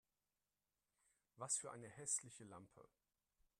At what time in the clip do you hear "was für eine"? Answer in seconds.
1.35-1.87